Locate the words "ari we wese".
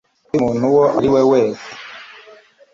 0.97-1.67